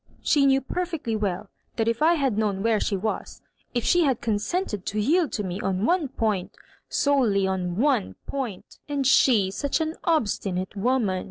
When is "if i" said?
1.87-2.15